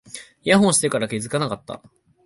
[0.43, 1.79] イヤホンしてるから気がつかなかった